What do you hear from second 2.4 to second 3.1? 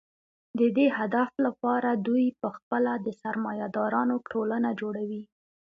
په خپله د